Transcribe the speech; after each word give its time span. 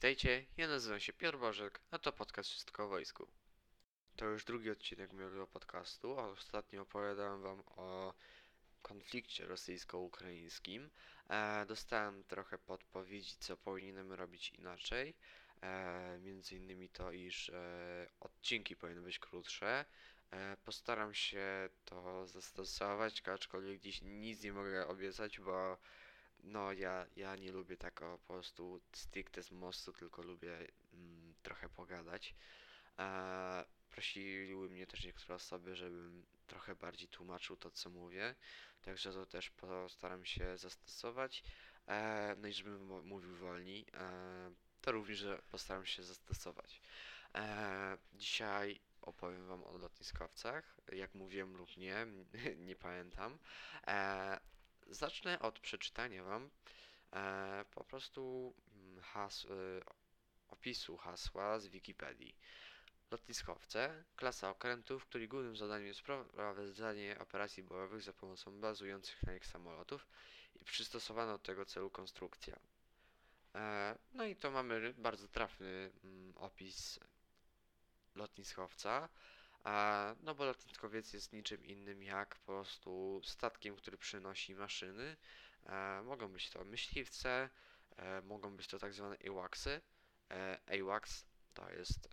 witajcie, 0.00 0.46
ja 0.56 0.68
nazywam 0.68 1.00
się 1.00 1.12
Piotr 1.12 1.38
Bożek, 1.38 1.80
a 1.90 1.98
to 1.98 2.12
podcast 2.12 2.50
Wszystko 2.50 2.84
o 2.84 2.88
Wojsku. 2.88 3.26
To 4.16 4.24
już 4.24 4.44
drugi 4.44 4.70
odcinek 4.70 5.12
mojego 5.12 5.46
podcastu, 5.46 6.18
a 6.18 6.28
ostatnio 6.28 6.82
opowiadałem 6.82 7.42
wam 7.42 7.62
o 7.66 8.14
konflikcie 8.82 9.46
rosyjsko-ukraińskim. 9.46 10.90
E, 11.28 11.66
dostałem 11.66 12.24
trochę 12.24 12.58
podpowiedzi, 12.58 13.36
co 13.40 13.56
powinienem 13.56 14.12
robić 14.12 14.50
inaczej. 14.50 15.14
E, 15.62 16.18
między 16.18 16.56
innymi 16.56 16.88
to, 16.88 17.12
iż 17.12 17.48
e, 17.48 18.06
odcinki 18.20 18.76
powinny 18.76 19.02
być 19.02 19.18
krótsze. 19.18 19.84
E, 20.30 20.56
postaram 20.64 21.14
się 21.14 21.68
to 21.84 22.26
zastosować, 22.26 23.22
aczkolwiek 23.28 23.80
dziś 23.80 24.02
nic 24.02 24.42
nie 24.42 24.52
mogę 24.52 24.86
obiecać, 24.86 25.40
bo 25.40 25.78
no 26.44 26.72
ja, 26.72 27.06
ja 27.16 27.36
nie 27.36 27.52
lubię 27.52 27.76
tak 27.76 28.02
o, 28.02 28.18
po 28.18 28.32
prostu 28.32 28.80
stricte 28.92 29.42
z 29.42 29.50
mostu, 29.50 29.92
tylko 29.92 30.22
lubię 30.22 30.58
mm, 30.94 31.34
trochę 31.42 31.68
pogadać. 31.68 32.34
E, 32.98 33.64
prosiły 33.90 34.70
mnie 34.70 34.86
też 34.86 35.04
niektóre 35.04 35.34
osoby, 35.34 35.76
żebym 35.76 36.26
trochę 36.46 36.74
bardziej 36.74 37.08
tłumaczył 37.08 37.56
to, 37.56 37.70
co 37.70 37.90
mówię, 37.90 38.34
także 38.82 39.12
to 39.12 39.26
też 39.26 39.50
postaram 39.50 40.24
się 40.24 40.58
zastosować. 40.58 41.42
E, 41.88 42.34
no 42.38 42.48
i 42.48 42.52
żebym 42.52 43.06
mówił 43.06 43.36
wolniej, 43.36 43.86
e, 43.94 44.50
to 44.80 44.92
również 44.92 45.24
postaram 45.50 45.86
się 45.86 46.02
zastosować. 46.02 46.80
E, 47.34 47.98
dzisiaj 48.14 48.80
opowiem 49.02 49.46
Wam 49.46 49.64
o 49.64 49.78
lotniskowcach, 49.78 50.76
jak 50.92 51.14
mówiłem 51.14 51.56
lub 51.56 51.76
nie, 51.76 52.06
nie 52.66 52.76
pamiętam. 52.76 53.38
E, 53.86 54.40
zacznę 54.90 55.38
od 55.38 55.60
przeczytania 55.60 56.24
Wam 56.24 56.50
e, 57.12 57.64
po 57.70 57.84
prostu 57.84 58.54
mm, 58.74 59.02
has, 59.02 59.44
e, 59.44 59.48
opisu 60.48 60.96
hasła 60.96 61.58
z 61.58 61.66
Wikipedii. 61.66 62.36
Lotniskowce, 63.10 64.04
klasa 64.16 64.50
okrętów, 64.50 65.06
której 65.06 65.28
głównym 65.28 65.56
zadaniem 65.56 65.86
jest 65.86 66.02
prowadzenie 66.02 67.16
operacji 67.18 67.62
bojowych 67.62 68.02
za 68.02 68.12
pomocą 68.12 68.60
bazujących 68.60 69.22
na 69.22 69.32
nich 69.32 69.46
samolotów 69.46 70.06
i 70.60 70.64
przystosowana 70.64 71.32
do 71.32 71.38
tego 71.38 71.64
celu 71.64 71.90
konstrukcja. 71.90 72.56
E, 73.54 73.98
no 74.12 74.24
i 74.24 74.36
to 74.36 74.50
mamy 74.50 74.94
bardzo 74.98 75.28
trafny 75.28 75.90
mm, 76.04 76.32
opis 76.36 77.00
lotniskowca. 78.14 79.08
No 80.22 80.34
bo 80.34 80.44
lotniskowiec 80.44 81.12
jest 81.12 81.32
niczym 81.32 81.66
innym 81.66 82.02
jak 82.02 82.34
po 82.34 82.52
prostu 82.52 83.20
statkiem, 83.24 83.76
który 83.76 83.98
przynosi 83.98 84.54
maszyny. 84.54 85.16
E, 85.66 86.02
mogą 86.02 86.28
być 86.28 86.50
to 86.50 86.64
myśliwce, 86.64 87.50
e, 87.96 88.22
mogą 88.22 88.56
być 88.56 88.66
to 88.68 88.78
tak 88.78 88.94
zwane 88.94 89.16
AWACSy. 89.28 89.80
E, 90.30 90.58
AWACS 90.66 91.24
to 91.54 91.70
jest 91.70 92.08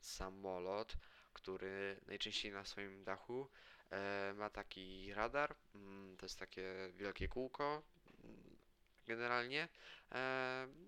samolot, 0.00 0.96
który 1.32 2.00
najczęściej 2.06 2.52
na 2.52 2.64
swoim 2.64 3.04
dachu 3.04 3.48
ma 4.34 4.50
taki 4.50 5.14
radar. 5.14 5.54
Mm, 5.74 6.16
to 6.16 6.26
jest 6.26 6.38
takie 6.38 6.92
wielkie 6.94 7.28
kółko 7.28 7.82
mm, 8.24 8.56
generalnie. 9.06 9.68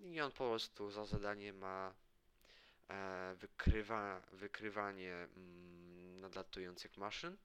I 0.03 0.21
on 0.21 0.31
po 0.31 0.49
prostu 0.49 0.91
za 0.91 1.05
zadanie 1.05 1.53
ma 1.53 1.93
wykrywa, 3.35 4.21
wykrywanie 4.31 5.13
mm, 5.13 5.84
nadlatujących 6.25 6.97
maszyn. 6.97 7.37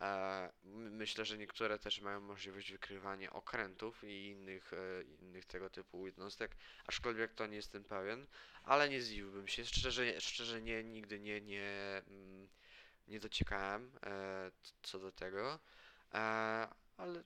E, 0.00 0.52
my- 0.64 0.90
myślę, 0.90 1.24
że 1.24 1.38
niektóre 1.38 1.78
też 1.78 2.00
mają 2.00 2.20
możliwość 2.20 2.72
wykrywania 2.72 3.32
okrętów 3.32 4.04
i 4.04 4.26
innych, 4.26 4.72
e, 4.72 5.02
innych 5.02 5.44
tego 5.44 5.70
typu 5.70 6.06
jednostek, 6.06 6.56
aczkolwiek 6.86 7.34
to 7.34 7.46
nie 7.46 7.56
jestem 7.56 7.84
pewien, 7.84 8.26
ale 8.64 8.88
nie 8.88 9.02
zdziwiłbym 9.02 9.48
się. 9.48 9.66
Szczerze, 9.66 10.20
szczerze 10.20 10.62
nie, 10.62 10.84
nigdy 10.84 11.20
nie, 11.20 11.40
nie, 11.40 12.02
mm, 12.06 12.48
nie 13.08 13.20
dociekałem 13.20 13.92
e, 14.06 14.50
co 14.82 14.98
do 14.98 15.12
tego. 15.12 15.58
Ale, 16.96 17.22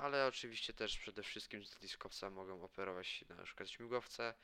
ale 0.00 0.26
oczywiście 0.26 0.72
też 0.72 0.98
przede 0.98 1.22
wszystkim 1.22 1.60
lotniskowca 1.60 2.30
mogą 2.30 2.62
operować 2.62 3.24
na 3.28 3.44
przykład 3.44 3.70
śmigłowce. 3.70 4.34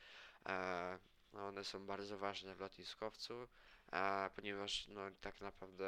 No 1.33 1.47
one 1.47 1.63
są 1.63 1.85
bardzo 1.85 2.17
ważne 2.17 2.55
w 2.55 2.59
lotniskowcu, 2.59 3.47
a 3.91 4.29
ponieważ 4.35 4.87
no, 4.87 5.01
tak 5.21 5.41
naprawdę 5.41 5.87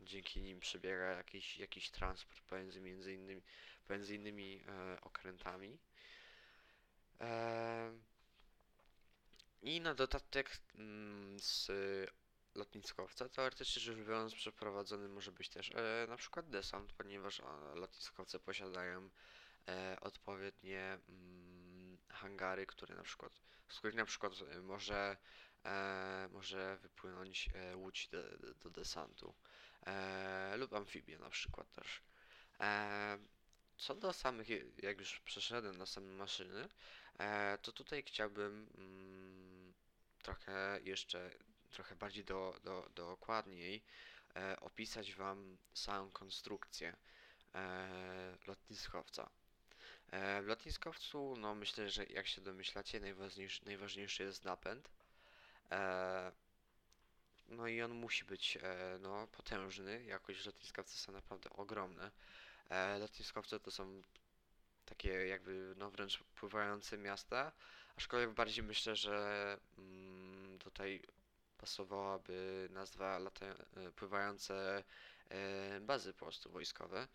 dzięki 0.00 0.42
nim 0.42 0.60
przebiega 0.60 1.04
jakiś, 1.04 1.58
jakiś 1.58 1.90
transport 1.90 2.40
pomiędzy 2.40 2.80
między 2.80 3.12
innymi, 3.12 3.42
pomiędzy 3.86 4.14
innymi 4.14 4.62
e, 4.68 5.00
okrętami. 5.00 5.78
E, 7.20 7.92
I 9.62 9.80
na 9.80 9.94
dodatek 9.94 10.60
mm, 10.74 11.40
z 11.40 11.70
lotniskowca 12.54 13.28
teoretycznie 13.28 13.82
rzecz 13.82 13.96
biorąc 13.96 14.34
przeprowadzony 14.34 15.08
może 15.08 15.32
być 15.32 15.48
też 15.48 15.70
e, 15.74 16.06
na 16.08 16.16
przykład 16.16 16.50
desant, 16.50 16.92
ponieważ 16.92 17.40
e, 17.40 17.44
lotniskowce 17.74 18.40
posiadają 18.40 19.10
e, 19.68 19.96
odpowiednie 20.00 20.98
mm, 21.08 21.98
hangary, 22.08 22.66
które 22.66 22.94
na 22.94 23.02
przykład, 23.02 23.32
z 23.68 23.78
których 23.78 23.96
na 23.96 24.04
przykład 24.04 24.32
e, 24.50 24.60
może, 24.60 25.16
e, 25.64 26.28
może 26.32 26.76
wypłynąć 26.76 27.48
e, 27.54 27.76
łódź 27.76 28.08
do, 28.08 28.22
do 28.54 28.70
desantu 28.70 29.34
e, 29.86 30.56
lub 30.56 30.74
amfibia 30.74 31.18
na 31.18 31.30
przykład 31.30 31.72
też. 31.72 32.02
E, 32.60 33.18
co 33.76 33.94
do 33.94 34.12
samych, 34.12 34.48
jak 34.82 34.98
już 34.98 35.20
przeszedłem 35.20 35.76
na 35.76 35.86
same 35.86 36.12
maszyny, 36.12 36.68
e, 37.18 37.58
to 37.62 37.72
tutaj 37.72 38.02
chciałbym 38.02 38.70
mm, 38.78 39.74
trochę 40.22 40.80
jeszcze, 40.84 41.30
trochę 41.70 41.96
bardziej 41.96 42.24
do, 42.24 42.60
do, 42.64 42.90
dokładniej 42.94 43.82
e, 44.36 44.60
opisać 44.60 45.14
Wam 45.14 45.58
samą 45.74 46.10
konstrukcję 46.10 46.96
e, 47.54 48.38
lotniskowca. 48.46 49.30
E, 50.10 50.42
w 50.42 50.46
lotniskowcu, 50.46 51.34
no 51.36 51.54
myślę, 51.54 51.90
że 51.90 52.04
jak 52.04 52.26
się 52.26 52.40
domyślacie, 52.40 53.00
najważniejszy, 53.00 53.64
najważniejszy 53.64 54.22
jest 54.22 54.44
napęd. 54.44 54.90
E, 55.70 56.32
no 57.48 57.66
i 57.66 57.82
on 57.82 57.94
musi 57.94 58.24
być 58.24 58.58
e, 58.62 58.98
no, 59.00 59.26
potężny, 59.26 60.04
jakoś 60.04 60.46
lotniskowce 60.46 60.98
są 60.98 61.12
naprawdę 61.12 61.50
ogromne. 61.50 62.10
E, 62.68 62.98
lotniskowce 62.98 63.60
to 63.60 63.70
są 63.70 64.02
takie 64.84 65.26
jakby 65.26 65.74
no 65.76 65.90
wręcz 65.90 66.22
pływające 66.34 66.98
miasta, 66.98 67.52
aczkolwiek 67.96 68.30
bardziej 68.30 68.64
myślę, 68.64 68.96
że 68.96 69.58
mm, 69.78 70.58
tutaj 70.58 71.02
pasowałaby 71.58 72.68
nazwa 72.70 73.18
lata, 73.18 73.46
e, 73.46 73.56
pływające 73.96 74.84
e, 75.28 75.80
bazy 75.80 76.12
po 76.12 76.24
prostu 76.24 76.50
wojskowe, 76.50 77.08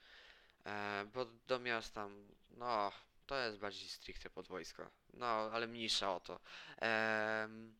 e, 0.65 1.05
bo 1.13 1.25
do 1.25 1.59
miasta, 1.59 2.09
no 2.49 2.91
to 3.25 3.37
jest 3.37 3.57
bardziej 3.57 3.89
stricte 3.89 4.29
pod 4.29 4.47
wojsko, 4.47 4.89
no 5.13 5.25
ale 5.25 5.67
mniejsza 5.67 6.15
o 6.15 6.19
to. 6.19 6.39
Em, 6.77 7.75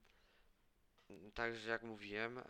Także 1.34 1.70
jak 1.70 1.84
mówiłem, 1.84 2.38
e, 2.38 2.44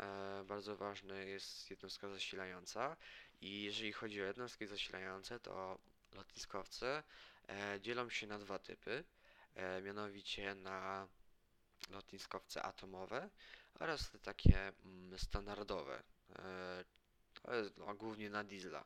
bardzo 0.47 0.75
ważna 0.75 1.15
jest 1.15 1.69
jednostka 1.69 2.09
zasilająca 2.09 2.97
i 3.41 3.63
jeżeli 3.63 3.93
chodzi 3.93 4.21
o 4.21 4.25
jednostki 4.25 4.67
zasilające, 4.67 5.39
to 5.39 5.79
lotniskowce 6.15 7.03
dzielą 7.81 8.09
się 8.09 8.27
na 8.27 8.39
dwa 8.39 8.59
typy, 8.59 9.03
e, 9.55 9.81
mianowicie 9.81 10.55
na 10.55 11.07
lotniskowce 11.89 12.63
atomowe 12.63 13.29
oraz 13.79 14.11
te 14.11 14.19
takie 14.19 14.67
mm, 14.85 15.19
standardowe. 15.19 16.03
E, 16.39 16.85
to 17.33 17.55
jest 17.55 17.77
no, 17.77 17.95
głównie 17.95 18.29
na 18.29 18.43
diesla 18.43 18.85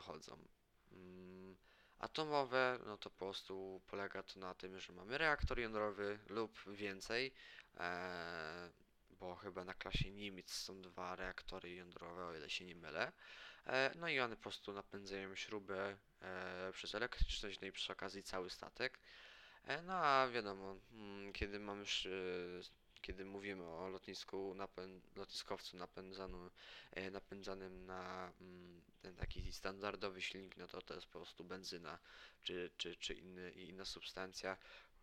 chodzą. 0.00 0.38
Atomowe, 2.02 2.78
no 2.86 2.98
to 2.98 3.10
po 3.10 3.16
prostu 3.16 3.80
polega 3.86 4.22
to 4.22 4.40
na 4.40 4.54
tym, 4.54 4.78
że 4.80 4.92
mamy 4.92 5.18
reaktor 5.18 5.58
jądrowy 5.60 6.18
lub 6.28 6.60
więcej, 6.66 7.32
e, 7.76 8.70
bo 9.10 9.36
chyba 9.36 9.64
na 9.64 9.74
klasie 9.74 10.10
Niemiec 10.10 10.52
są 10.52 10.82
dwa 10.82 11.16
reaktory 11.16 11.74
jądrowe, 11.74 12.26
o 12.26 12.36
ile 12.36 12.50
się 12.50 12.64
nie 12.64 12.76
mylę. 12.76 13.12
E, 13.66 13.92
no 13.94 14.08
i 14.08 14.20
one 14.20 14.36
po 14.36 14.42
prostu 14.42 14.72
napędzają 14.72 15.34
śrubę 15.36 15.96
e, 16.22 16.72
przez 16.72 16.94
elektryczność, 16.94 17.60
no 17.60 17.66
i 17.66 17.72
przy 17.72 17.92
okazji 17.92 18.22
cały 18.22 18.50
statek. 18.50 18.98
E, 19.64 19.82
no 19.82 19.94
a 19.94 20.28
wiadomo, 20.28 20.76
mm, 20.92 21.32
kiedy 21.32 21.58
mamy 21.60 21.84
kiedy 23.02 23.24
mówimy 23.24 23.64
o 23.64 23.88
lotnisku, 23.88 24.56
lotniskowcu 25.16 25.76
napędzanym, 25.76 26.50
e, 26.92 27.10
napędzanym 27.10 27.86
na 27.86 28.32
mm, 28.40 28.82
ten 29.02 29.16
taki 29.16 29.52
standardowy 29.52 30.22
silnik, 30.22 30.56
no 30.56 30.68
to 30.68 30.82
to 30.82 30.94
jest 30.94 31.06
po 31.06 31.18
prostu 31.18 31.44
benzyna 31.44 31.98
czy, 32.42 32.70
czy, 32.76 32.96
czy 32.96 33.14
inny, 33.14 33.50
inna 33.50 33.84
substancja, 33.84 34.56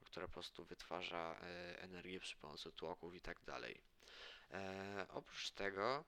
która 0.05 0.27
po 0.27 0.33
prostu 0.33 0.65
wytwarza 0.65 1.35
e, 1.41 1.81
energię 1.81 2.19
przy 2.19 2.37
pomocy 2.37 2.71
tłoków 2.71 3.15
i 3.15 3.21
tak 3.21 3.43
dalej. 3.43 3.81
E, 4.51 5.05
oprócz 5.09 5.51
tego 5.51 6.03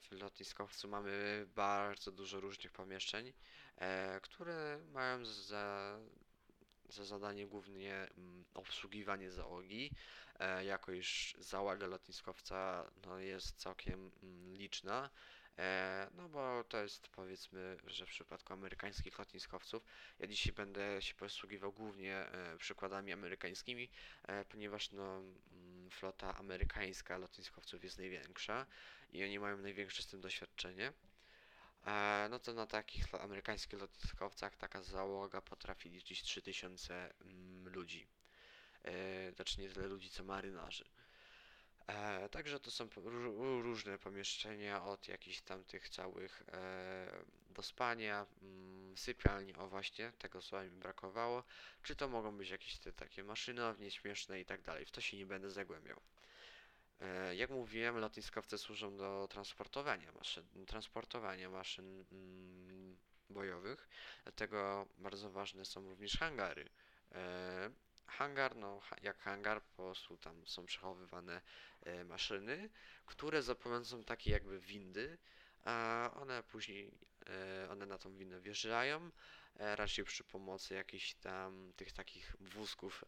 w 0.00 0.08
lotniskowcu 0.10 0.88
mamy 0.88 1.46
bardzo 1.54 2.12
dużo 2.12 2.40
różnych 2.40 2.72
pomieszczeń, 2.72 3.32
które 4.22 4.80
mają 4.92 5.24
za 5.24 5.98
za 6.88 7.04
zadanie 7.04 7.46
głównie 7.46 7.94
mm, 7.94 8.44
obsługiwanie 8.54 9.30
załogi, 9.30 9.90
e, 10.38 10.64
jako 10.64 10.92
iż 10.92 11.36
załoga 11.38 11.86
lotniskowca 11.86 12.90
no, 13.06 13.18
jest 13.18 13.56
całkiem 13.56 14.10
mm, 14.22 14.56
liczna. 14.56 15.10
E, 15.58 16.08
no 16.14 16.28
bo 16.28 16.64
to 16.68 16.82
jest 16.82 17.08
powiedzmy, 17.08 17.76
że 17.86 18.06
w 18.06 18.08
przypadku 18.08 18.52
amerykańskich 18.52 19.18
lotniskowców, 19.18 19.82
ja 20.18 20.26
dzisiaj 20.26 20.52
będę 20.52 21.02
się 21.02 21.14
posługiwał 21.14 21.72
głównie 21.72 22.16
e, 22.16 22.56
przykładami 22.58 23.12
amerykańskimi, 23.12 23.88
ponieważ 24.48 24.92
no, 24.92 25.16
mm, 25.52 25.90
flota 25.90 26.34
amerykańska 26.36 27.18
lotniskowców 27.18 27.84
jest 27.84 27.98
największa 27.98 28.66
i 29.12 29.24
oni 29.24 29.38
mają 29.38 29.56
największe 29.56 30.02
z 30.02 30.06
tym 30.06 30.20
doświadczenie. 30.20 30.92
E, 31.86 32.26
no 32.30 32.38
to 32.38 32.52
na 32.54 32.66
takich 32.66 33.14
amerykańskich 33.14 33.80
lotniskowcach 33.80 34.56
taka 34.56 34.82
załoga 34.82 35.40
potrafi 35.40 35.90
liczyć 35.90 36.22
3000 36.22 37.14
mm, 37.20 37.68
ludzi. 37.68 38.06
E, 38.84 39.32
znaczy 39.32 39.60
nie 39.60 39.68
tyle 39.68 39.86
ludzi, 39.88 40.10
co 40.10 40.24
marynarzy. 40.24 40.84
E, 41.86 42.28
także 42.28 42.60
to 42.60 42.70
są 42.70 42.88
różne 43.62 43.98
pomieszczenia 43.98 44.84
od 44.84 45.08
jakichś 45.08 45.40
tam 45.40 45.64
tych 45.64 45.88
całych 45.88 46.42
e, 46.52 47.24
do 47.50 47.62
spania, 47.62 48.26
mm, 48.42 48.96
sypialni, 48.96 49.54
o 49.54 49.68
właśnie, 49.68 50.12
tego 50.18 50.42
słowa 50.42 50.64
mi 50.64 50.70
brakowało. 50.70 51.44
Czy 51.82 51.96
to 51.96 52.08
mogą 52.08 52.36
być 52.36 52.50
jakieś 52.50 52.78
te 52.78 52.92
takie 52.92 53.24
maszynownie 53.24 53.90
śmieszne 53.90 54.40
i 54.40 54.44
tak 54.44 54.62
dalej. 54.62 54.84
W 54.84 54.90
to 54.90 55.00
się 55.00 55.16
nie 55.16 55.26
będę 55.26 55.50
zagłębiał. 55.50 56.00
E, 57.04 57.34
Jak 57.36 57.50
mówiłem, 57.50 57.98
lotniskowce 57.98 58.58
służą 58.58 58.96
do 58.96 59.28
transportowania 59.30 60.12
maszyn, 60.12 60.66
transportowania 60.66 61.50
maszyn 61.50 62.04
mm, 62.12 62.96
bojowych, 63.30 63.88
dlatego 64.22 64.86
bardzo 64.98 65.30
ważne 65.30 65.64
są 65.64 65.88
również 65.90 66.16
hangary. 66.18 66.68
E, 67.12 67.70
Hangar, 68.06 68.56
no 68.56 68.80
jak 69.02 69.18
hangar, 69.18 69.62
po 69.62 69.82
prostu 69.82 70.16
tam 70.16 70.46
są 70.46 70.66
przechowywane 70.66 71.40
e, 71.82 72.04
maszyny, 72.04 72.70
które 73.06 73.42
za 73.42 73.54
pomocą 73.54 74.04
takiej 74.04 74.32
jakby 74.32 74.60
windy, 74.60 75.18
a 75.64 76.10
one 76.14 76.42
później, 76.42 76.90
one 77.70 77.86
na 77.86 77.98
tą 77.98 78.16
windę 78.16 78.40
wjeżdżają, 78.40 79.10
raczej 79.54 80.04
przy 80.04 80.24
pomocy 80.24 80.74
jakichś 80.74 81.14
tam 81.14 81.72
tych 81.76 81.92
takich 81.92 82.36
wózków, 82.40 83.04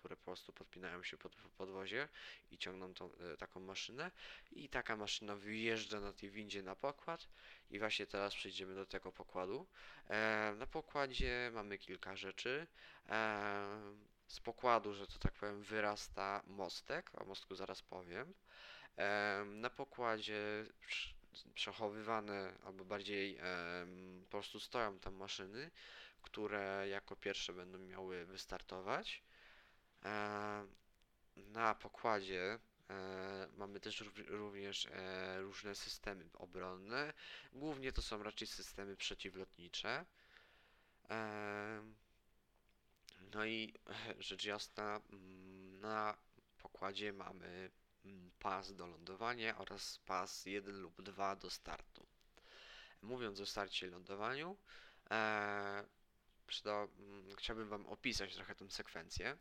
które 0.00 0.16
po 0.16 0.24
prostu 0.24 0.52
podpinają 0.52 1.02
się 1.02 1.16
pod 1.16 1.36
podwozie 1.36 2.08
i 2.50 2.58
ciągną 2.58 2.94
tą, 2.94 3.10
e, 3.14 3.36
taką 3.36 3.60
maszynę 3.60 4.10
i 4.50 4.68
taka 4.68 4.96
maszyna 4.96 5.36
wyjeżdża 5.36 6.00
na 6.00 6.12
tej 6.12 6.30
windzie 6.30 6.62
na 6.62 6.76
pokład 6.76 7.28
i 7.70 7.78
właśnie 7.78 8.06
teraz 8.06 8.34
przejdziemy 8.34 8.74
do 8.74 8.86
tego 8.86 9.12
pokładu. 9.12 9.66
E, 10.08 10.54
na 10.58 10.66
pokładzie 10.66 11.50
mamy 11.54 11.78
kilka 11.78 12.16
rzeczy. 12.16 12.66
E, 13.08 13.94
z 14.26 14.40
pokładu, 14.40 14.94
że 14.94 15.06
to 15.06 15.18
tak 15.18 15.32
powiem, 15.32 15.62
wyrasta 15.62 16.42
mostek, 16.46 17.10
o 17.14 17.24
mostku 17.24 17.54
zaraz 17.54 17.82
powiem. 17.82 18.34
E, 18.98 19.44
na 19.46 19.70
pokładzie 19.70 20.66
prz- 20.88 21.14
przechowywane, 21.54 22.54
albo 22.64 22.84
bardziej 22.84 23.38
em, 23.38 24.24
po 24.24 24.30
prostu 24.30 24.60
stoją 24.60 24.98
tam 24.98 25.14
maszyny, 25.14 25.70
które 26.22 26.88
jako 26.88 27.16
pierwsze 27.16 27.52
będą 27.52 27.78
miały 27.78 28.26
wystartować. 28.26 29.22
E, 30.04 30.66
na 31.36 31.74
pokładzie 31.74 32.58
e, 32.90 33.48
mamy 33.56 33.80
też 33.80 34.00
rów- 34.00 34.28
również 34.28 34.86
e, 34.86 35.40
różne 35.40 35.74
systemy 35.74 36.30
obronne. 36.34 37.12
Głównie 37.52 37.92
to 37.92 38.02
są 38.02 38.22
raczej 38.22 38.48
systemy 38.48 38.96
przeciwlotnicze. 38.96 40.06
No 43.34 43.44
i 43.44 43.74
rzecz 44.18 44.44
jasna, 44.44 45.00
mm, 45.10 45.80
na 45.80 46.16
pokładzie 46.58 47.12
mamy 47.12 47.70
mm, 48.04 48.30
pas 48.38 48.74
do 48.74 48.86
lądowania 48.86 49.58
oraz 49.58 49.98
pas 49.98 50.46
1 50.46 50.80
lub 50.80 51.02
2 51.02 51.36
do 51.36 51.50
startu. 51.50 52.06
Mówiąc 53.02 53.40
o 53.40 53.46
starcie 53.46 53.86
i 53.86 53.90
lądowaniu, 53.90 54.56
e, 55.10 55.84
przyda, 56.46 56.88
mm, 56.98 57.36
chciałbym 57.36 57.68
Wam 57.68 57.86
opisać 57.86 58.34
trochę 58.34 58.54
tę 58.54 58.70
sekwencję. 58.70 59.36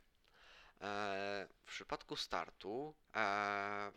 E, 0.81 1.47
w 1.65 1.71
przypadku 1.71 2.15
startu 2.15 2.95
e, 3.15 3.91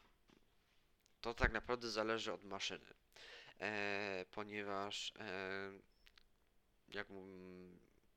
to 1.21 1.35
tak 1.35 1.53
naprawdę 1.53 1.91
zależy 1.91 2.33
od 2.33 2.45
maszyny, 2.45 2.95
e, 3.61 4.25
ponieważ 4.31 5.13
jak 6.89 7.07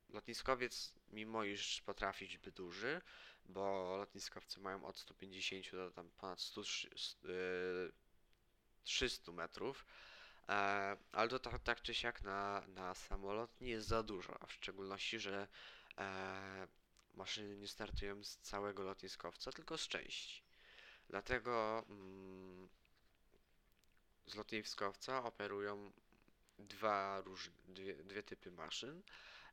lotniskowiec, 0.10 0.94
mimo 1.10 1.44
iż 1.44 1.82
potrafi 1.82 2.40
być 2.40 2.56
duży, 2.56 3.02
bo 3.46 3.96
lotniskowce 3.98 4.60
mają 4.60 4.86
od 4.86 4.98
150 4.98 5.72
do 5.72 5.92
tam 5.92 6.10
ponad 6.10 6.40
100, 6.42 6.64
szy- 6.64 6.90
s- 6.96 7.18
y, 7.26 7.92
300 8.84 9.32
metrów, 9.32 9.86
ale 11.12 11.30
to 11.30 11.40
tak, 11.40 11.60
tak 11.64 11.82
czy 11.82 11.94
siak 11.94 12.22
na, 12.24 12.64
na 12.68 12.96
samolot 12.96 13.62
nie 13.62 13.70
jest 13.70 13.88
za 13.88 14.04
dużo, 14.04 14.44
a 14.44 14.46
w 14.46 14.54
szczególności, 14.54 15.20
że 15.20 15.48
maszyny 17.16 17.58
nie 17.58 17.68
startują 17.68 18.24
z 18.24 18.38
całego 18.38 18.84
lotniskowca, 18.84 19.52
tylko 19.52 19.78
z 19.78 19.88
części. 19.88 20.44
Dlatego 21.10 21.86
mm, 21.90 22.70
z 24.28 24.36
lotniskowca 24.36 25.24
operują 25.24 25.92
dwa 26.60 27.22
róż, 27.22 27.52
dwie, 27.68 27.96
dwie 27.96 28.24
typy 28.24 28.52
maszyn. 28.52 29.04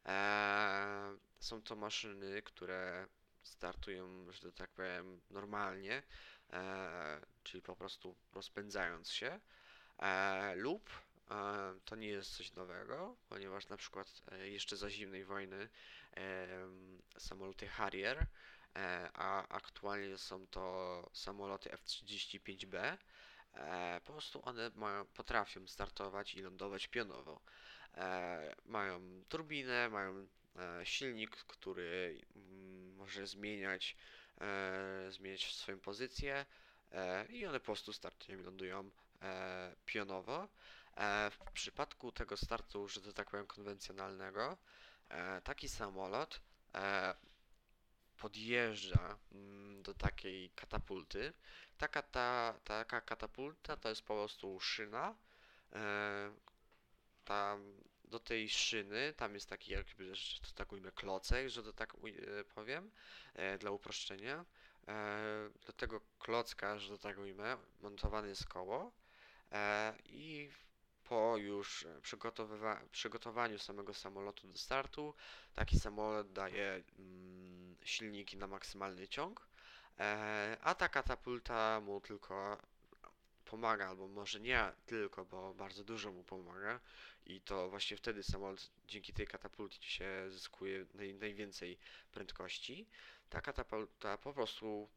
Eee, 0.05 1.19
są 1.41 1.63
to 1.63 1.77
maszyny, 1.77 2.43
które 2.43 3.07
startują, 3.43 4.33
że 4.33 4.53
tak 4.53 4.71
powiem, 4.71 5.21
normalnie, 5.31 6.03
eee, 6.51 7.21
czyli 7.43 7.63
po 7.63 7.77
prostu 7.77 8.17
rozpędzając 8.33 9.11
się, 9.11 9.41
eee, 9.99 10.57
lub 10.57 10.91
to 11.85 11.97
nie 11.97 12.09
jest 12.09 12.37
coś 12.37 12.53
nowego, 12.53 13.17
ponieważ 13.29 13.69
na 13.69 13.77
przykład 13.77 14.23
e, 14.33 14.49
jeszcze 14.49 14.77
za 14.77 14.91
zimnej 14.91 15.25
wojny 15.25 15.69
samoloty 17.19 17.67
Harrier, 17.69 18.27
e, 18.77 19.11
a 19.15 19.49
aktualnie 19.49 20.19
są 20.19 20.47
to 20.47 21.11
samoloty 21.13 21.73
F-35B, 21.73 22.97
e, 23.55 24.01
po 24.05 24.13
prostu 24.13 24.41
one 24.45 24.71
mają, 24.75 25.05
potrafią 25.05 25.67
startować 25.67 26.35
i 26.35 26.43
lądować 26.43 26.87
pionowo. 26.89 27.41
Mają 28.65 29.25
turbinę, 29.29 29.89
mają 29.89 30.27
silnik, 30.85 31.31
który 31.37 32.21
mm, 32.37 32.95
może 32.95 33.27
zmieniać, 33.27 33.97
zmieniać 35.11 35.55
swoją 35.55 35.81
pozycję 35.81 36.47
i 37.29 37.47
one 37.47 37.61
po 37.61 37.67
prostu 37.67 37.93
startują 37.93 38.39
i 38.39 38.43
lądują 38.43 38.91
pionowo. 39.87 40.49
E, 40.97 41.31
w 41.31 41.39
przypadku 41.53 42.13
tego 42.13 42.37
startu, 42.37 42.89
że 42.89 43.01
to 43.01 43.13
tak 43.13 43.31
powiem, 43.31 43.47
konwencjonalnego, 43.47 44.57
e, 45.09 45.41
taki 45.41 45.69
samolot 45.69 46.41
e, 46.75 47.15
podjeżdża 48.17 49.19
mm, 49.33 49.83
do 49.83 49.95
takiej 49.95 50.51
katapulty. 50.51 51.33
Taka, 51.79 52.03
ta, 52.03 52.55
taka 52.65 53.01
katapulta 53.01 53.77
to 53.77 53.89
jest 53.89 54.03
po 54.03 54.15
prostu 54.15 54.61
szyna. 54.61 55.15
Tam 57.25 57.77
do 58.05 58.21
tej 58.21 58.49
szyny, 58.51 59.15
tam 59.17 59.35
jest 59.35 59.49
taki 59.49 59.73
jakby, 59.73 60.15
że 60.15 60.41
to 60.41 60.53
tak 60.55 60.73
ujmę, 60.73 60.93
klocek, 60.93 61.49
że 61.49 61.63
to 61.63 61.73
tak 61.73 61.95
powiem, 62.55 62.91
dla 63.59 63.71
uproszczenia. 63.71 64.45
Do 65.67 65.73
tego 65.73 66.01
klocka, 66.19 66.79
że 66.79 66.89
to 66.89 66.99
tak 66.99 67.19
ujmę, 67.19 67.57
montowane 67.81 68.29
jest 68.29 68.49
koło 68.49 68.93
i 70.05 70.51
po 71.13 71.37
już 71.37 71.87
e, 71.87 72.01
przygotowaniu 72.93 73.59
samego 73.59 73.95
samolotu 73.95 74.47
do 74.47 74.59
startu, 74.59 75.15
taki 75.55 75.81
samolot 75.81 76.33
daje 76.33 76.83
mm, 76.99 77.77
silniki 77.85 78.37
na 78.37 78.47
maksymalny 78.47 79.09
ciąg, 79.09 79.49
e, 79.99 80.57
a 80.63 80.75
ta 80.75 80.89
katapulta 80.89 81.81
mu 81.81 82.01
tylko 82.01 82.59
pomaga, 83.45 83.89
albo 83.89 84.09
może 84.09 84.41
nie 84.41 84.73
tylko, 84.87 85.25
bo 85.25 85.55
bardzo 85.55 85.85
dużo 85.85 86.13
mu 86.13 86.25
pomaga 86.25 86.81
i 87.27 87.41
to 87.41 87.71
właśnie 87.71 87.97
wtedy 87.97 88.23
samolot 88.23 88.71
dzięki 88.89 89.13
tej 89.13 89.27
katapulcie 89.27 89.83
się 89.83 90.31
zyskuje 90.31 90.87
naj, 90.95 91.15
najwięcej 91.15 91.79
prędkości. 92.13 92.87
Ta 93.31 93.41
katapulta 93.41 94.19
po 94.19 94.33
prostu 94.33 94.89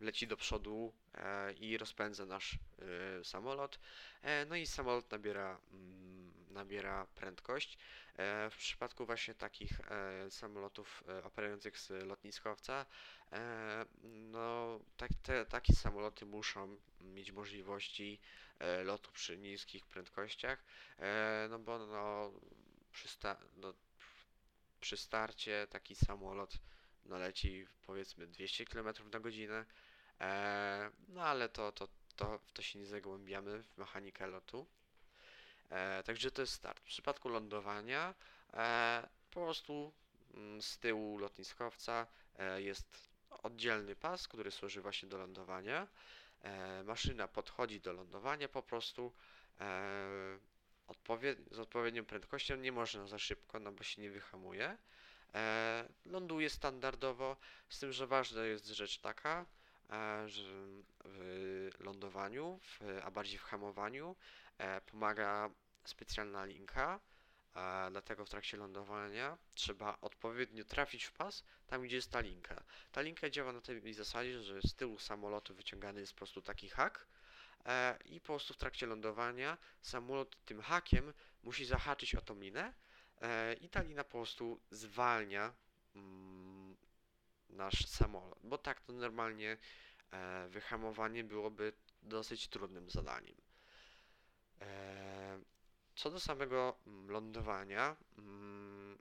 leci 0.00 0.26
do 0.26 0.36
przodu 0.36 0.92
e, 1.14 1.52
i 1.52 1.78
rozpędza 1.78 2.26
nasz 2.26 2.54
e, 2.54 3.24
samolot. 3.24 3.78
E, 4.22 4.44
no 4.44 4.56
i 4.56 4.66
samolot 4.66 5.10
nabiera, 5.10 5.58
mm, 5.72 6.32
nabiera 6.50 7.06
prędkość. 7.06 7.78
W 8.50 8.56
przypadku 8.58 9.06
właśnie 9.06 9.34
takich 9.34 9.80
samolotów 10.30 11.04
operujących 11.24 11.78
z 11.78 11.90
lotniskowca, 11.90 12.86
no 14.04 14.80
tak, 14.96 15.10
te, 15.22 15.46
takie 15.46 15.72
samoloty 15.72 16.26
muszą 16.26 16.76
mieć 17.00 17.32
możliwości 17.32 18.20
lotu 18.84 19.12
przy 19.12 19.38
niskich 19.38 19.86
prędkościach, 19.86 20.64
no 21.50 21.58
bo 21.58 21.78
no, 21.78 22.32
przysta- 22.92 23.36
no, 23.56 23.74
przy 24.80 24.96
starcie 24.96 25.66
taki 25.70 25.94
samolot 25.94 26.58
no 27.08 27.18
leci 27.18 27.66
powiedzmy 27.86 28.26
200 28.26 28.64
km 28.64 28.88
na 29.12 29.20
godzinę, 29.20 29.64
e, 30.20 30.90
no 31.08 31.22
ale 31.22 31.48
to, 31.48 31.72
to, 31.72 31.88
to, 32.16 32.40
to 32.54 32.62
się 32.62 32.78
nie 32.78 32.86
zagłębiamy 32.86 33.62
w 33.62 33.78
mechanikę 33.78 34.26
lotu. 34.26 34.66
E, 35.70 36.02
także 36.02 36.30
to 36.30 36.42
jest 36.42 36.52
start. 36.54 36.80
W 36.80 36.84
przypadku 36.84 37.28
lądowania 37.28 38.14
e, 38.54 39.08
po 39.30 39.40
prostu 39.40 39.92
mm, 40.34 40.62
z 40.62 40.78
tyłu 40.78 41.18
lotniskowca 41.18 42.06
e, 42.38 42.62
jest 42.62 43.08
oddzielny 43.42 43.96
pas, 43.96 44.28
który 44.28 44.50
służy 44.50 44.80
właśnie 44.82 45.08
do 45.08 45.18
lądowania. 45.18 45.88
E, 46.42 46.82
maszyna 46.84 47.28
podchodzi 47.28 47.80
do 47.80 47.92
lądowania 47.92 48.48
po 48.48 48.62
prostu 48.62 49.12
e, 49.60 50.38
odpowied- 50.88 51.54
z 51.54 51.58
odpowiednią 51.58 52.04
prędkością, 52.04 52.56
nie 52.56 52.72
można 52.72 53.06
za 53.06 53.18
szybko, 53.18 53.60
no 53.60 53.72
bo 53.72 53.84
się 53.84 54.02
nie 54.02 54.10
wyhamuje. 54.10 54.78
E, 55.34 55.88
ląduje 56.06 56.50
standardowo, 56.50 57.36
z 57.68 57.78
tym, 57.78 57.92
że 57.92 58.06
ważna 58.06 58.44
jest 58.44 58.66
rzecz 58.66 58.98
taka, 58.98 59.46
w 61.04 61.70
lądowaniu, 61.80 62.60
a 63.02 63.10
bardziej 63.10 63.38
w 63.38 63.42
hamowaniu 63.42 64.16
e, 64.58 64.80
pomaga 64.80 65.50
specjalna 65.84 66.44
linka, 66.44 67.00
e, 67.54 67.88
dlatego 67.90 68.24
w 68.24 68.28
trakcie 68.28 68.56
lądowania 68.56 69.38
trzeba 69.54 69.98
odpowiednio 70.00 70.64
trafić 70.64 71.04
w 71.04 71.12
pas 71.12 71.44
tam, 71.66 71.82
gdzie 71.82 71.96
jest 71.96 72.10
ta 72.10 72.20
linka. 72.20 72.64
Ta 72.92 73.00
linka 73.00 73.30
działa 73.30 73.52
na 73.52 73.60
tej 73.60 73.94
zasadzie, 73.94 74.42
że 74.42 74.62
z 74.62 74.74
tyłu 74.74 74.98
samolotu 74.98 75.54
wyciągany 75.54 76.00
jest 76.00 76.12
po 76.12 76.18
prostu 76.18 76.42
taki 76.42 76.68
hak 76.68 77.06
e, 77.64 77.98
i 78.04 78.20
po 78.20 78.26
prostu 78.26 78.54
w 78.54 78.56
trakcie 78.56 78.86
lądowania 78.86 79.58
samolot 79.82 80.36
tym 80.44 80.62
hakiem 80.62 81.12
musi 81.42 81.64
zahaczyć 81.64 82.14
o 82.14 82.20
tą 82.20 82.40
linę 82.40 82.72
e, 83.20 83.54
i 83.54 83.68
ta 83.68 83.82
lina 83.82 84.04
po 84.04 84.10
prostu 84.10 84.60
zwalnia 84.70 85.52
mm, 85.94 86.27
nasz 87.58 87.86
samolot, 87.86 88.38
bo 88.44 88.58
tak 88.58 88.80
to 88.80 88.92
normalnie 88.92 89.56
e, 90.10 90.48
wyhamowanie 90.48 91.24
byłoby 91.24 91.72
dosyć 92.02 92.48
trudnym 92.48 92.90
zadaniem. 92.90 93.36
E, 94.60 95.40
co 95.96 96.10
do 96.10 96.20
samego 96.20 96.76
mm, 96.86 97.10
lądowania, 97.10 97.96
mm, 98.18 98.98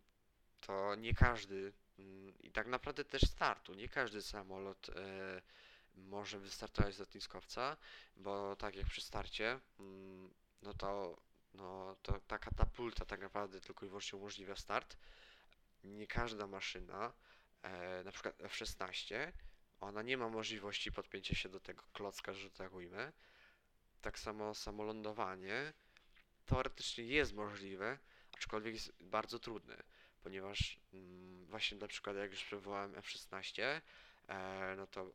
to 0.61 0.95
nie 0.95 1.13
każdy 1.13 1.73
mm, 1.99 2.33
i 2.39 2.51
tak 2.51 2.67
naprawdę 2.67 3.05
też 3.05 3.21
startu, 3.21 3.73
nie 3.73 3.89
każdy 3.89 4.21
samolot 4.21 4.89
e, 4.89 5.41
może 5.95 6.39
wystartować 6.39 6.95
z 6.95 6.99
lotniskowca, 6.99 7.77
bo 8.15 8.55
tak 8.55 8.75
jak 8.75 8.87
przy 8.87 9.01
starcie, 9.01 9.59
no 10.61 10.73
to, 10.73 11.17
no 11.53 11.95
to 12.03 12.19
ta 12.27 12.39
katapulta 12.39 13.05
tak 13.05 13.21
naprawdę 13.21 13.61
tylko 13.61 13.85
i 13.85 13.89
wyłącznie 13.89 14.19
umożliwia 14.19 14.55
start. 14.55 14.97
Nie 15.83 16.07
każda 16.07 16.47
maszyna, 16.47 17.13
na 18.05 18.11
przykład 18.11 18.41
F-16, 18.41 19.31
ona 19.79 20.01
nie 20.01 20.17
ma 20.17 20.29
możliwości 20.29 20.91
podpięcia 20.91 21.35
się 21.35 21.49
do 21.49 21.59
tego 21.59 21.83
klocka, 21.93 22.33
że 22.33 22.49
tak 22.49 22.73
ujmę. 22.73 23.13
Tak 24.01 24.19
samo 24.19 24.55
samolądowanie 24.55 25.73
teoretycznie 26.45 27.03
jest 27.03 27.33
możliwe, 27.33 27.97
aczkolwiek 28.31 28.73
jest 28.73 29.03
bardzo 29.03 29.39
trudne, 29.39 29.83
ponieważ 30.23 30.79
mm, 30.93 31.45
właśnie 31.45 31.77
na 31.77 31.87
przykład 31.87 32.15
jak 32.15 32.31
już 32.31 32.43
przywołałem 32.43 32.95
F-16, 32.95 33.81
e, 34.27 34.75
no 34.77 34.87
to 34.87 35.11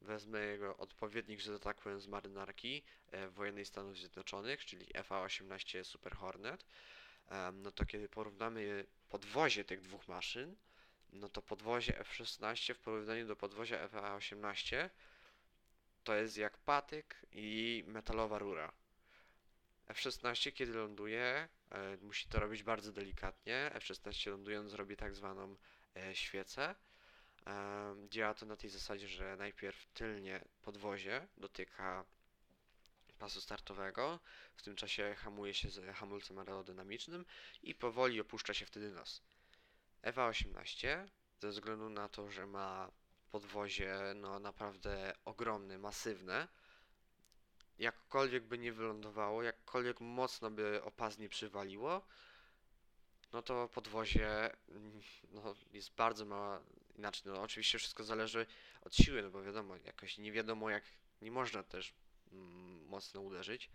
wezmę 0.00 0.40
jego 0.40 0.76
odpowiednik, 0.76 1.40
że 1.40 1.60
tak 1.60 1.76
powiem, 1.76 2.00
z 2.00 2.06
marynarki 2.06 2.82
e, 3.10 3.28
wojennej 3.28 3.64
Stanów 3.64 3.98
Zjednoczonych, 3.98 4.64
czyli 4.64 4.86
FA-18 4.86 5.84
Super 5.84 6.16
Hornet, 6.16 6.66
em, 7.28 7.62
no 7.62 7.70
to 7.70 7.86
kiedy 7.86 8.08
porównamy 8.08 8.86
podwozie 9.08 9.64
tych 9.64 9.80
dwóch 9.80 10.08
maszyn, 10.08 10.56
no 11.14 11.28
to 11.28 11.42
podwozie 11.42 11.98
F-16 11.98 12.74
w 12.74 12.78
porównaniu 12.78 13.26
do 13.26 13.36
podwozia 13.36 13.88
FA-18 13.88 14.88
to 16.04 16.14
jest 16.14 16.36
jak 16.36 16.58
patyk 16.58 17.26
i 17.32 17.84
metalowa 17.86 18.38
rura. 18.38 18.72
F-16 19.88 20.52
kiedy 20.52 20.72
ląduje, 20.72 21.48
e, 21.70 21.96
musi 22.02 22.28
to 22.28 22.40
robić 22.40 22.62
bardzo 22.62 22.92
delikatnie. 22.92 23.70
F-16 23.74 24.30
lądując 24.30 24.74
robi 24.74 24.96
tak 24.96 25.14
zwaną 25.14 25.56
e, 25.96 26.14
świecę. 26.14 26.74
E, 27.46 27.94
działa 28.10 28.34
to 28.34 28.46
na 28.46 28.56
tej 28.56 28.70
zasadzie, 28.70 29.08
że 29.08 29.36
najpierw 29.36 29.86
tylnie 29.86 30.44
podwozie 30.62 31.26
dotyka 31.36 32.04
pasu 33.18 33.40
startowego, 33.40 34.20
w 34.54 34.62
tym 34.62 34.76
czasie 34.76 35.14
hamuje 35.18 35.54
się 35.54 35.70
z 35.70 35.96
hamulcem 35.96 36.38
aerodynamicznym 36.38 37.24
i 37.62 37.74
powoli 37.74 38.20
opuszcza 38.20 38.54
się 38.54 38.66
wtedy 38.66 38.90
nos. 38.90 39.22
EVA-18 40.04 41.06
ze 41.38 41.48
względu 41.48 41.88
na 41.88 42.08
to, 42.08 42.30
że 42.30 42.46
ma 42.46 42.90
podwozie 43.30 43.98
no 44.14 44.38
naprawdę 44.38 45.12
ogromne, 45.24 45.78
masywne, 45.78 46.48
jakkolwiek 47.78 48.44
by 48.44 48.58
nie 48.58 48.72
wylądowało, 48.72 49.42
jakkolwiek 49.42 50.00
mocno 50.00 50.50
by 50.50 50.82
o 50.82 50.90
pas 50.90 51.18
nie 51.18 51.28
przywaliło, 51.28 52.02
no 53.32 53.42
to 53.42 53.68
podwozie 53.68 54.50
no, 55.32 55.54
jest 55.72 55.94
bardzo 55.94 56.24
mała, 56.24 56.60
inaczej, 56.96 57.22
no 57.32 57.42
oczywiście 57.42 57.78
wszystko 57.78 58.04
zależy 58.04 58.46
od 58.82 58.96
siły, 58.96 59.22
no 59.22 59.30
bo 59.30 59.42
wiadomo, 59.42 59.76
jakoś 59.76 60.18
nie 60.18 60.32
wiadomo 60.32 60.70
jak, 60.70 60.84
nie 61.22 61.30
można 61.30 61.62
też 61.62 61.94
mm, 62.32 62.86
mocno 62.86 63.20
uderzyć, 63.20 63.70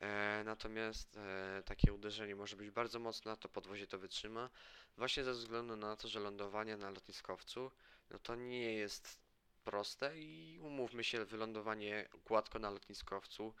e, 0.00 0.42
natomiast 0.44 1.16
e, 1.16 1.62
takie 1.64 1.92
uderzenie 1.92 2.36
może 2.36 2.56
być 2.56 2.70
bardzo 2.70 2.98
mocne, 2.98 3.36
to 3.36 3.48
podwozie 3.48 3.86
to 3.86 3.98
wytrzyma, 3.98 4.50
właśnie 4.96 5.24
ze 5.24 5.32
względu 5.32 5.76
na 5.76 5.96
to, 5.96 6.08
że 6.08 6.20
lądowanie 6.20 6.76
na 6.76 6.90
lotniskowcu, 6.90 7.70
no 8.10 8.18
to 8.18 8.34
nie 8.34 8.72
jest 8.72 9.18
proste 9.64 10.18
i 10.20 10.58
umówmy 10.62 11.04
się, 11.04 11.24
wylądowanie 11.24 12.08
gładko 12.24 12.58
na 12.58 12.70
lotniskowcu 12.70 13.54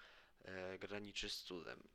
e, 0.44 0.78
graniczy 0.78 1.30
z 1.30 1.42
cudem. 1.42 1.88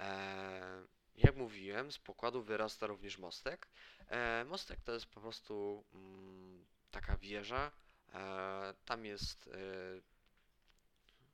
E, 0.00 0.86
jak 1.16 1.36
mówiłem, 1.36 1.92
z 1.92 1.98
pokładu 1.98 2.42
wyrasta 2.42 2.86
również 2.86 3.18
mostek. 3.18 3.68
E, 4.08 4.44
mostek 4.44 4.80
to 4.80 4.92
jest 4.92 5.06
po 5.06 5.20
prostu 5.20 5.84
mm, 5.94 6.64
taka 6.90 7.16
wieża. 7.16 7.72
E, 8.14 8.74
tam 8.84 9.04
jest 9.04 9.48
e, 9.48 9.50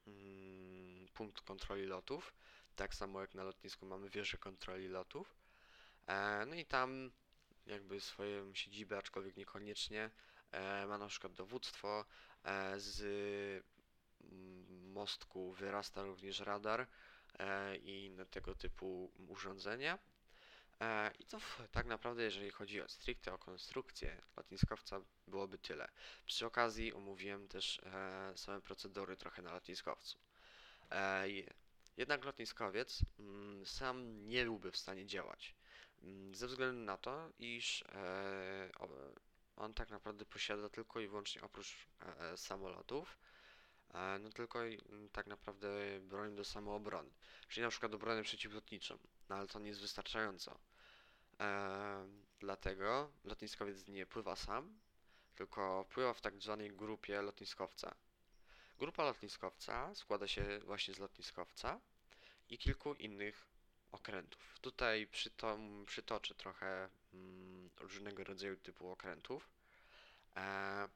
mm, 0.06 1.08
punkt 1.14 1.40
kontroli 1.40 1.86
lotów. 1.86 2.34
Tak 2.76 2.94
samo 2.94 3.20
jak 3.20 3.34
na 3.34 3.42
lotnisku 3.44 3.86
mamy 3.86 4.10
wieżę 4.10 4.38
kontroli 4.38 4.88
lotów. 4.88 5.41
E, 6.06 6.46
no 6.46 6.54
i 6.54 6.64
tam 6.64 7.10
jakby 7.66 8.00
swoją 8.00 8.54
siedzibę, 8.54 8.98
aczkolwiek 8.98 9.36
niekoniecznie, 9.36 10.10
e, 10.52 10.86
ma 10.86 10.98
na 10.98 11.06
przykład 11.06 11.32
dowództwo. 11.32 12.04
E, 12.44 12.80
z 12.80 13.00
mm, 14.20 14.92
mostku 14.92 15.52
wyrasta 15.52 16.02
również 16.02 16.40
radar 16.40 16.86
i 17.82 18.04
inne 18.04 18.26
tego 18.26 18.54
typu 18.54 19.12
urządzenia. 19.28 19.98
I 21.18 21.24
to 21.24 21.38
tak 21.70 21.86
naprawdę, 21.86 22.22
jeżeli 22.22 22.50
chodzi 22.50 22.82
o 22.82 22.88
stricte 22.88 23.32
o 23.32 23.38
konstrukcję 23.38 24.22
lotniskowca, 24.36 25.00
byłoby 25.28 25.58
tyle. 25.58 25.88
Przy 26.26 26.46
okazji 26.46 26.92
omówiłem 26.92 27.48
też 27.48 27.80
same 28.36 28.60
procedury 28.60 29.16
trochę 29.16 29.42
na 29.42 29.52
lotniskowcu. 29.52 30.18
Jednak 31.96 32.24
lotniskowiec 32.24 33.00
mm, 33.18 33.66
sam 33.66 34.28
nie 34.28 34.44
byłby 34.44 34.70
w 34.72 34.76
stanie 34.76 35.06
działać. 35.06 35.54
Mm, 36.02 36.34
Ze 36.34 36.46
względu 36.46 36.80
na 36.82 36.96
to, 36.96 37.30
iż 37.38 37.82
e, 37.82 38.70
on 39.56 39.74
tak 39.74 39.90
naprawdę 39.90 40.24
posiada 40.24 40.68
tylko 40.68 41.00
i 41.00 41.08
wyłącznie 41.08 41.42
oprócz 41.42 41.88
e, 42.00 42.36
samolotów, 42.36 43.18
e, 43.94 44.18
no 44.18 44.30
tylko 44.30 44.66
i, 44.66 44.80
mm, 44.88 45.08
tak 45.08 45.26
naprawdę 45.26 45.68
broń 46.00 46.36
do 46.36 46.44
samoobrony, 46.44 47.10
czyli 47.48 47.62
na 47.64 47.70
przykład 47.70 47.94
obronę 47.94 48.22
przeciwlotniczą, 48.22 48.98
no 49.28 49.36
ale 49.36 49.46
to 49.46 49.58
nie 49.58 49.68
jest 49.68 49.80
wystarczająco. 49.80 50.58
Dlatego 52.40 53.12
lotniskowiec 53.24 53.88
nie 53.88 54.06
pływa 54.06 54.36
sam, 54.36 54.80
tylko 55.34 55.84
pływa 55.90 56.14
w 56.14 56.20
tak 56.20 56.42
zwanej 56.42 56.70
grupie 56.70 57.22
lotniskowca. 57.22 57.94
Grupa 58.78 59.04
lotniskowca 59.04 59.94
składa 59.94 60.28
się 60.28 60.58
właśnie 60.58 60.94
z 60.94 60.98
lotniskowca 60.98 61.80
i 62.48 62.58
kilku 62.58 62.94
innych 62.94 63.46
okrętów. 63.92 64.58
Tutaj 64.60 65.06
przytom, 65.06 65.84
przytoczę 65.86 66.34
trochę 66.34 66.88
mm, 67.14 67.70
różnego 67.80 68.24
rodzaju 68.24 68.56
typu 68.56 68.90
okrętów. 68.90 69.48
E, 70.36 70.88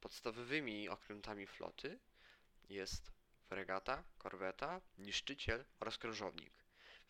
podstawowymi 0.00 0.88
okrętami 0.88 1.46
floty 1.46 1.98
jest 2.68 3.12
fregata, 3.48 4.02
korweta, 4.18 4.80
niszczyciel 4.98 5.64
oraz 5.80 5.98
krążownik. 5.98 6.52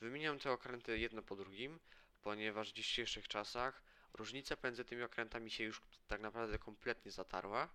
Wymieniam 0.00 0.38
te 0.38 0.52
okręty 0.52 0.98
jedno 0.98 1.22
po 1.22 1.36
drugim, 1.36 1.80
ponieważ 2.22 2.70
w 2.70 2.74
dzisiejszych 2.74 3.28
czasach 3.28 3.82
różnica 4.14 4.56
pomiędzy 4.56 4.84
tymi 4.84 5.02
okrętami 5.02 5.50
się 5.50 5.64
już 5.64 5.82
tak 6.08 6.20
naprawdę 6.20 6.58
kompletnie 6.58 7.10
zatarła. 7.10 7.68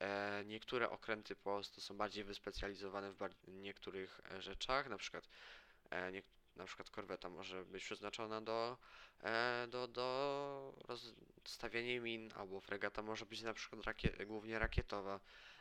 E, 0.00 0.44
niektóre 0.44 0.90
okręty 0.90 1.36
po 1.36 1.42
prostu 1.42 1.80
są 1.80 1.96
bardziej 1.96 2.24
wyspecjalizowane 2.24 3.12
w 3.12 3.28
niektórych 3.48 4.20
rzeczach, 4.38 4.88
na 4.88 4.98
przykład 4.98 5.28
e, 5.90 6.12
na 6.56 6.64
przykład 6.64 6.90
korweta 6.90 7.28
może 7.28 7.64
być 7.64 7.84
przeznaczona 7.84 8.40
do, 8.40 8.78
e, 9.20 9.66
do, 9.70 9.88
do 9.88 10.96
stawianie 11.44 12.00
min, 12.00 12.32
albo 12.36 12.60
fregata 12.60 13.02
może 13.02 13.26
być 13.26 13.42
na 13.42 13.54
przykład 13.54 13.84
rakie, 13.84 14.26
głównie 14.26 14.58
rakietowa, 14.58 15.20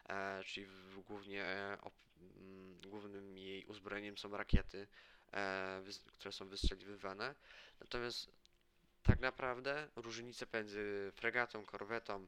e, 0.10 0.43
czyli 0.43 0.67
głównie 1.07 1.45
e, 1.45 1.77
op, 1.81 1.93
m, 2.21 2.79
głównym 2.88 3.38
jej 3.38 3.65
uzbrojeniem 3.65 4.17
są 4.17 4.38
rakiety, 4.38 4.88
które 6.13 6.31
są 6.31 6.48
wystrzeliwywane. 6.48 7.36
Natomiast 7.79 8.31
tak 9.03 9.19
naprawdę 9.19 9.88
różnice 9.95 10.45
pomiędzy 10.45 11.12
fregatą, 11.15 11.65
korwetą, 11.65 12.27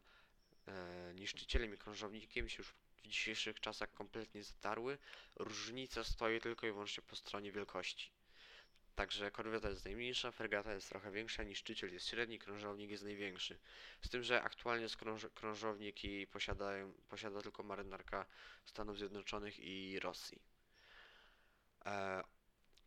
niszczycielem 1.15 1.74
i 1.74 1.77
krążownikiem 1.77 2.50
się 2.50 2.58
już 2.58 2.74
w 3.03 3.08
dzisiejszych 3.08 3.60
czasach 3.60 3.93
kompletnie 3.93 4.43
zatarły. 4.43 4.98
Różnica 5.36 6.03
stoi 6.03 6.41
tylko 6.41 6.67
i 6.67 6.72
wyłącznie 6.72 7.03
po 7.03 7.15
stronie 7.15 7.51
wielkości. 7.51 8.12
Także 8.95 9.31
korweta 9.31 9.69
jest 9.69 9.85
najmniejsza, 9.85 10.31
fregata 10.31 10.73
jest 10.73 10.89
trochę 10.89 11.12
większa, 11.12 11.43
niszczyciel 11.43 11.93
jest 11.93 12.07
średni, 12.07 12.39
krążownik 12.39 12.91
jest 12.91 13.03
największy. 13.03 13.59
Z 14.01 14.09
tym, 14.09 14.23
że 14.23 14.43
aktualnie 14.43 14.89
skrąż, 14.89 15.27
krążowniki 15.35 16.27
posiadają, 16.27 16.93
posiada 17.09 17.41
tylko 17.41 17.63
marynarka 17.63 18.25
Stanów 18.65 18.97
Zjednoczonych 18.97 19.59
i 19.59 20.00
Rosji. 20.00 20.41
E, 21.85 22.23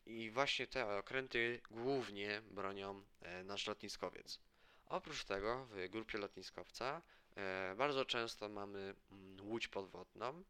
I 0.07 0.31
właśnie 0.31 0.67
te 0.67 0.99
okręty 0.99 1.61
głównie 1.71 2.43
bronią 2.51 3.05
e, 3.21 3.45
nasz 3.45 3.67
lotniskowiec. 3.67 4.41
Oprócz 4.87 5.25
tego 5.25 5.67
w 5.67 5.89
grupie 5.89 6.19
lotniskowca 6.19 7.03
e, 7.37 7.75
bardzo 7.79 8.05
często 8.05 8.49
mamy 8.49 8.95
mm, 9.11 9.41
łódź 9.41 9.69
podwodną, 9.69 10.45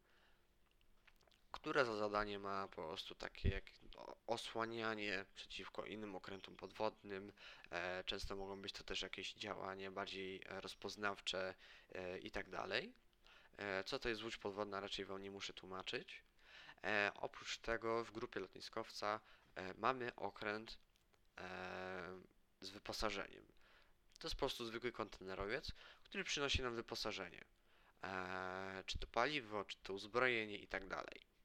która 1.51 1.85
za 1.85 1.95
zadanie 1.95 2.39
ma 2.39 2.67
po 2.67 2.87
prostu 2.87 3.15
takie 3.15 3.49
jak 3.49 3.63
osłanianie 4.27 5.25
przeciwko 5.35 5.85
innym 5.85 6.15
okrętom 6.15 6.55
podwodnym. 6.55 7.31
E, 7.71 8.03
często 8.03 8.35
mogą 8.35 8.61
być 8.61 8.73
to 8.73 8.83
też 8.83 9.01
jakieś 9.01 9.33
działania 9.33 9.91
bardziej 9.91 10.41
e, 10.45 10.61
rozpoznawcze 10.61 11.55
e, 11.91 12.17
i 12.17 12.31
tak 12.31 12.49
dalej. 12.49 12.93
Co 13.85 13.99
to 13.99 14.09
jest 14.09 14.23
łódź 14.23 14.37
podwodna, 14.37 14.79
raczej 14.79 15.05
Wam 15.05 15.21
nie 15.21 15.31
muszę 15.31 15.53
tłumaczyć. 15.53 16.23
Oprócz 17.15 17.57
tego 17.57 18.03
w 18.03 18.11
grupie 18.11 18.39
lotniskowca 18.39 19.19
mamy 19.77 20.15
okręt 20.15 20.77
z 22.61 22.69
wyposażeniem. 22.69 23.45
To 24.19 24.27
jest 24.27 24.35
po 24.35 24.39
prostu 24.39 24.65
zwykły 24.65 24.91
kontenerowiec, 24.91 25.71
który 26.03 26.23
przynosi 26.23 26.61
nam 26.61 26.75
wyposażenie. 26.75 27.45
Czy 28.85 28.99
to 28.99 29.07
paliwo, 29.07 29.65
czy 29.65 29.77
to 29.77 29.93
uzbrojenie 29.93 30.57
i 30.57 30.67
tak 30.67 30.87
dalej. 30.87 31.36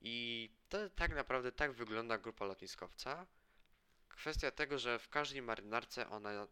I 0.00 0.50
to 0.68 0.90
tak 0.90 1.14
naprawdę 1.14 1.52
tak 1.52 1.72
wygląda 1.72 2.18
grupa 2.18 2.44
lotniskowca. 2.44 3.26
Kwestia 4.08 4.50
tego, 4.50 4.78
że 4.78 4.98
w 4.98 5.08
każdej 5.08 5.42
marynarce 5.42 6.10
ona 6.10 6.48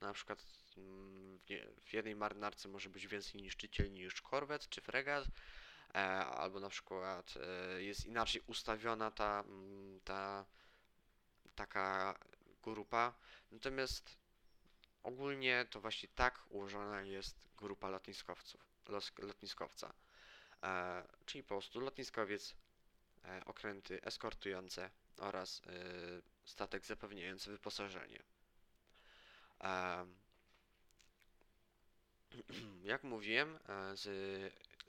na 0.00 0.12
przykład 0.12 0.44
mm, 0.76 1.38
w, 1.84 1.92
jednej 1.92 2.16
marynarce 2.16 2.68
może 2.68 2.88
być 2.90 3.06
więcej 3.06 3.42
niszczyciel 3.42 3.92
niż 3.92 4.22
korwet 4.22 4.68
czy 4.68 4.80
fregat, 4.80 5.24
e, 5.94 5.98
albo 6.26 6.60
na 6.60 6.68
przykład 6.68 7.34
e, 7.36 7.82
jest 7.82 8.06
inaczej 8.06 8.42
ustawiona 8.46 9.10
ta, 9.10 9.40
mm, 9.40 10.00
ta 10.04 10.44
taka 11.54 12.18
grupa. 12.62 13.14
Natomiast 13.50 14.18
ogólnie 15.02 15.66
to 15.70 15.80
właśnie 15.80 16.08
tak 16.08 16.44
ułożona 16.48 17.02
jest 17.02 17.36
grupa 17.56 17.88
lotniskowców, 17.88 18.60
lotniskowca. 19.18 19.94
E, 20.62 21.02
czyli 21.26 21.44
po 21.44 21.48
prostu 21.48 21.80
lotniskowiec 21.80 22.54
okręty 23.44 24.02
eskortujące 24.02 24.90
oraz 25.18 25.62
e, 25.66 25.70
statek 26.44 26.86
zapewniający 26.86 27.50
wyposażenie. 27.50 28.22
Jak 32.84 33.04
mówiłem, 33.04 33.58
e, 33.68 33.96
z 33.96 34.08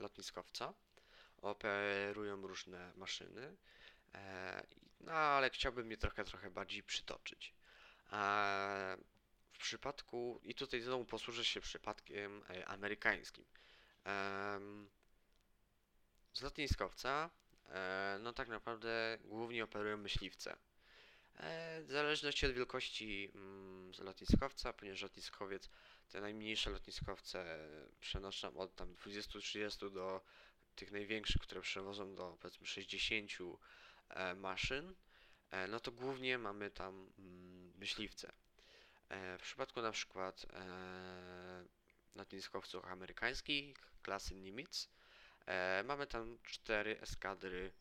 lotniskowca 0.00 0.74
operują 1.36 2.46
różne 2.46 2.92
maszyny, 2.96 3.56
e, 4.14 4.66
no 5.00 5.12
ale 5.12 5.50
chciałbym 5.50 5.90
je 5.90 5.96
trochę, 5.96 6.24
trochę 6.24 6.50
bardziej 6.50 6.82
przytoczyć. 6.82 7.54
E, 8.12 8.96
W 9.52 9.58
przypadku, 9.58 10.40
i 10.42 10.54
tutaj 10.54 10.80
znowu 10.80 11.04
posłużę 11.04 11.44
się 11.44 11.60
przypadkiem 11.60 12.42
e, 12.50 12.66
amerykańskim. 12.68 13.44
Z 16.32 16.42
lotniskowca, 16.42 17.30
e, 17.34 17.39
no 18.20 18.32
tak 18.32 18.48
naprawdę 18.48 19.18
głównie 19.24 19.64
operują 19.64 19.96
myśliwce. 19.96 20.56
E, 21.36 21.82
W 21.82 21.90
zależności 21.92 22.46
od 22.46 22.52
wielkości 22.52 23.30
mm, 23.34 23.92
lotniskowca, 23.98 24.72
ponieważ 24.72 25.02
lotniskowiec, 25.02 25.70
te 26.08 26.20
najmniejsze 26.20 26.70
lotniskowce 26.70 27.68
przenoszą 28.00 28.56
od 28.56 28.74
tam 28.74 28.94
20-30 28.94 29.90
do 29.92 30.20
tych 30.76 30.92
największych, 30.92 31.42
które 31.42 31.60
przewożą 31.60 32.14
do 32.14 32.36
powiedzmy 32.40 32.66
60 32.66 33.30
e, 34.10 34.34
maszyn, 34.34 34.94
e, 35.50 35.66
no 35.68 35.80
to 35.80 35.92
głównie 35.92 36.38
mamy 36.38 36.70
tam 36.70 37.10
mm, 37.18 37.72
myśliwce. 37.78 38.32
E, 39.08 39.38
W 39.38 39.42
przypadku 39.42 39.82
na 39.82 39.92
przykład 39.92 40.46
e, 40.52 41.64
lotniskowców 42.14 42.84
amerykańskich 42.84 43.76
klasy 44.02 44.34
Nimitz 44.34 44.88
e, 45.46 45.82
mamy 45.82 46.06
tam 46.06 46.38
cztery 46.44 47.00
eskadry 47.00 47.72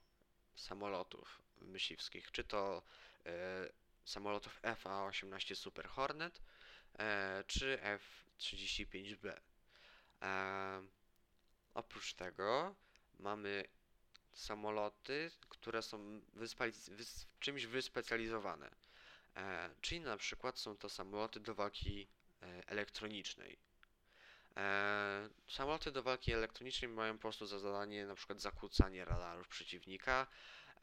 samolotów 0.55 1.41
myśliwskich, 1.61 2.31
czy 2.31 2.43
to 2.43 2.83
e, 3.25 3.69
samolotów 4.05 4.59
FA-18 4.61 5.55
Super 5.55 5.87
Hornet 5.87 6.41
e, 6.99 7.43
czy 7.47 7.81
F-35B. 7.81 9.39
E, 10.21 10.83
oprócz 11.73 12.13
tego 12.13 12.75
mamy 13.19 13.63
samoloty, 14.33 15.31
które 15.49 15.81
są 15.81 16.21
wyspali- 16.35 16.91
wys- 16.95 17.25
czymś 17.39 17.65
wyspecjalizowane. 17.65 18.69
E, 19.35 19.69
czyli 19.81 20.01
na 20.01 20.17
przykład 20.17 20.59
są 20.59 20.77
to 20.77 20.89
samoloty 20.89 21.39
do 21.39 21.55
walki 21.55 22.07
e, 22.41 22.67
elektronicznej. 22.67 23.59
E, 24.59 25.29
samoloty 25.47 25.91
do 25.91 26.03
walki 26.03 26.33
elektronicznej 26.33 26.91
mają 26.91 27.13
po 27.13 27.21
prostu 27.21 27.45
za 27.45 27.59
zadanie 27.59 28.05
na 28.05 28.15
przykład 28.15 28.41
zakłócanie 28.41 29.05
radarów 29.05 29.47
przeciwnika 29.47 30.27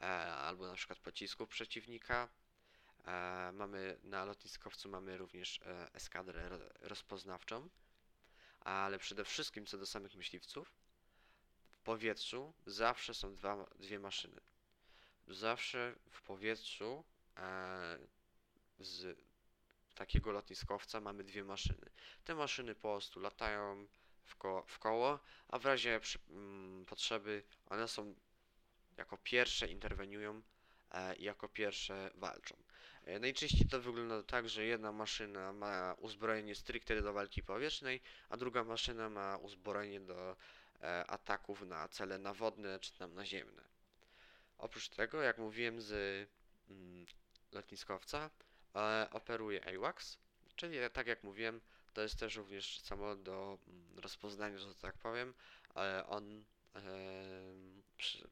e, 0.01 0.03
albo 0.33 0.67
na 0.67 0.73
przykład 0.73 0.99
pocisków 0.99 1.49
przeciwnika. 1.49 2.29
E, 3.07 3.51
mamy 3.53 3.99
na 4.03 4.25
lotniskowcu 4.25 4.89
mamy 4.89 5.17
również 5.17 5.59
e, 5.65 5.93
eskadrę 5.93 6.49
ro- 6.49 6.69
rozpoznawczą, 6.81 7.69
ale 8.59 8.99
przede 8.99 9.25
wszystkim 9.25 9.65
co 9.65 9.77
do 9.77 9.85
samych 9.85 10.15
myśliwców, 10.15 10.71
w 11.69 11.79
powietrzu 11.79 12.53
zawsze 12.65 13.13
są 13.13 13.35
dwa, 13.35 13.65
dwie 13.79 13.99
maszyny. 13.99 14.41
Zawsze 15.27 15.95
w 16.09 16.21
powietrzu 16.21 17.03
e, 17.37 17.97
z 18.79 19.26
takiego 19.97 20.31
lotniskowca 20.31 21.01
mamy 21.01 21.23
dwie 21.23 21.43
maszyny. 21.43 21.89
Te 22.23 22.35
maszyny 22.35 22.75
po 22.75 22.81
prostu 22.81 23.19
latają 23.19 23.87
w, 24.23 24.35
ko 24.35 24.63
w 24.67 24.79
koło, 24.79 25.19
a 25.47 25.59
w 25.59 25.65
razie 25.65 25.99
przy, 25.99 26.19
mm, 26.29 26.85
potrzeby 26.85 27.43
one 27.69 27.87
są 27.87 28.15
jako 28.97 29.17
pierwsze 29.17 29.67
interweniują 29.67 30.41
e, 30.91 31.15
i 31.15 31.23
jako 31.23 31.49
pierwsze 31.49 32.11
walczą. 32.15 32.55
E, 33.05 33.19
najczęściej 33.19 33.67
to 33.67 33.81
wygląda 33.81 34.23
tak, 34.23 34.49
że 34.49 34.65
jedna 34.65 34.91
maszyna 34.91 35.53
ma 35.53 35.95
uzbrojenie 35.99 36.55
stricte 36.55 37.01
do 37.01 37.13
walki 37.13 37.43
powietrznej, 37.43 38.01
a 38.29 38.37
druga 38.37 38.63
maszyna 38.63 39.09
ma 39.09 39.37
uzbrojenie 39.37 39.99
do 39.99 40.35
e, 40.81 41.05
ataków 41.07 41.61
na 41.61 41.87
cele 41.87 42.17
nawodne 42.17 42.79
czy 42.79 42.93
tam 42.93 43.13
naziemne. 43.13 43.63
Oprócz 44.57 44.89
tego, 44.89 45.21
jak 45.21 45.37
mówiłem 45.37 45.81
z 45.81 45.91
mm, 46.69 47.05
lotniskowca, 47.51 48.29
operuje 49.11 49.75
AWACS, 49.75 50.17
czyli 50.55 50.77
tak 50.93 51.07
jak 51.07 51.23
mówiłem, 51.23 51.61
to 51.93 52.01
jest 52.01 52.19
też 52.19 52.35
również 52.35 52.79
samolot 52.79 53.23
do 53.23 53.57
mm, 53.67 53.99
rozpoznania, 53.99 54.57
że 54.57 54.75
tak 54.75 54.97
powiem. 54.97 55.33
E, 55.75 56.07
on 56.07 56.43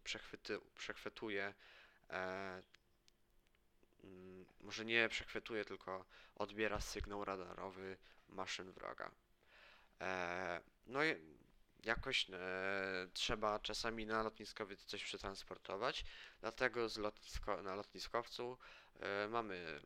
przechwyty, 0.03 0.59
przechwytuje, 0.75 1.53
e, 2.09 2.61
mm, 4.03 4.45
może 4.61 4.85
nie 4.85 5.09
przechwytuje, 5.09 5.65
tylko 5.65 6.05
odbiera 6.35 6.81
sygnał 6.81 7.25
radarowy 7.25 7.97
maszyn 8.29 8.71
wroga. 8.71 9.11
E, 10.01 10.61
no 10.87 11.03
i 11.03 11.15
jakoś 11.83 12.29
e, 12.29 13.07
trzeba 13.13 13.59
czasami 13.59 14.05
na 14.05 14.23
lotniskowiec 14.23 14.85
coś 14.85 15.03
przetransportować, 15.03 16.05
dlatego 16.41 16.89
z 16.89 16.97
lotnisko, 16.97 17.61
na 17.61 17.75
lotniskowcu 17.75 18.57
e, 18.99 19.27
mamy 19.27 19.81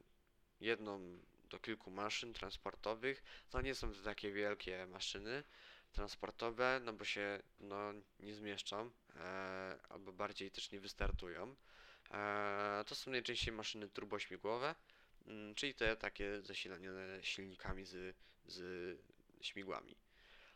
jedną 0.62 1.19
do 1.50 1.60
kilku 1.60 1.91
maszyn 1.91 2.34
transportowych. 2.34 3.24
To 3.50 3.62
nie 3.62 3.76
są 3.76 3.93
to 3.93 4.04
takie 4.04 4.32
wielkie 4.32 4.88
maszyny 4.88 5.43
transportowe, 5.91 6.82
no 6.84 6.93
bo 6.93 7.06
się 7.06 7.39
no, 7.60 7.93
nie 8.19 8.34
zmieszczą, 8.34 8.91
e, 9.15 9.80
albo 9.89 10.13
bardziej 10.13 10.52
też 10.52 10.72
nie 10.72 10.80
wystartują. 10.80 11.56
E, 12.12 12.84
to 12.88 12.95
są 12.95 13.12
najczęściej 13.12 13.54
maszyny 13.54 13.89
turbośmigłowe, 13.89 14.76
mm, 15.28 15.56
czyli 15.56 15.74
te 15.74 15.95
takie 15.95 16.41
zasilanie 16.41 16.89
silnikami 17.22 17.86
z, 17.86 18.15
z 18.45 18.98
śmigłami. 19.41 19.95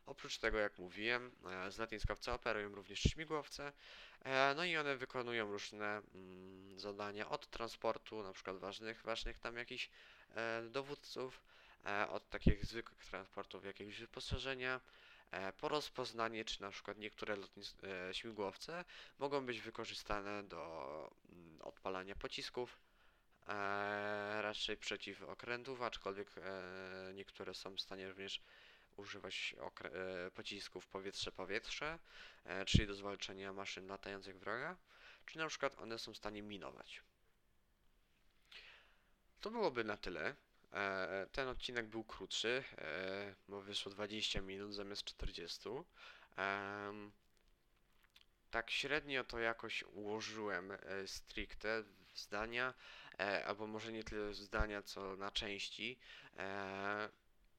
Oprócz 0.06 0.38
tego, 0.38 0.58
jak 0.58 0.78
mówiłem, 0.78 1.32
e, 1.46 1.72
z 1.72 1.78
lotniskowca 1.78 2.34
operują 2.34 2.76
również 2.76 3.00
śmigłowce, 3.00 3.74
e, 4.22 4.54
no 4.56 4.66
i 4.66 4.78
one 4.78 4.96
wykonują 4.98 5.52
różne 5.52 6.02
mm, 6.16 6.80
zadania 6.80 7.30
od 7.30 7.48
transportu, 7.50 8.24
na 8.24 8.34
przykład 8.34 8.58
ważnych, 8.58 9.02
ważnych 9.02 9.40
tam 9.40 9.58
jakichś 9.58 9.90
e, 10.36 10.64
dowódców, 10.70 11.42
od 12.10 12.30
takich 12.30 12.66
zwykłych 12.66 13.06
transportów 13.06 13.66
jakiegoś 13.66 14.00
wyposażenia, 14.00 14.82
po 15.58 15.68
rozpoznanie, 15.68 16.46
czy 16.46 16.62
na 16.62 16.72
przykład 16.72 16.98
niektóre 16.98 17.38
śmigłowce 18.12 18.86
mogą 19.20 19.46
być 19.46 19.62
wykorzystane 19.62 20.44
do 20.44 21.12
mm, 21.30 21.62
odpalania 21.62 22.16
pocisków, 22.16 22.78
raczej 24.42 24.78
przeciwokrętów, 24.78 25.82
aczkolwiek 25.82 26.28
e, 26.38 27.14
niektóre 27.14 27.54
są 27.54 27.76
w 27.76 27.82
stanie 27.82 28.10
również 28.10 28.42
używać 28.98 29.56
e, 29.84 30.32
pocisków 30.32 30.88
powietrze-powietrze, 30.88 32.00
e, 32.46 32.66
czyli 32.66 32.88
do 32.88 32.94
zwalczania 32.96 33.54
maszyn 33.54 33.88
latających 33.88 34.40
wroga, 34.40 34.78
czy 35.26 35.38
na 35.38 35.48
przykład 35.48 35.80
one 35.80 36.00
są 36.00 36.14
w 36.14 36.18
stanie 36.18 36.42
minować. 36.42 37.02
To 39.42 39.52
byłoby 39.52 39.84
na 39.84 39.98
tyle. 39.98 40.36
E, 40.74 41.28
Ten 41.32 41.48
odcinek 41.48 41.88
był 41.88 42.04
krótszy, 42.04 42.64
bo 43.48 43.62
wyszło 43.62 43.92
20 43.92 44.42
minut 44.42 44.74
zamiast 44.74 45.04
40. 45.04 45.70
Em, 46.38 47.12
Tak 48.52 48.72
średnio 48.72 49.24
to 49.24 49.40
jakoś 49.40 49.84
ułożyłem 49.84 50.72
stricte 51.06 51.84
zdania, 52.16 52.74
albo 53.46 53.68
może 53.68 53.92
nie 53.92 54.04
tyle 54.04 54.34
zdania, 54.34 54.82
co 54.82 55.16
na 55.16 55.32
części. 55.32 56.00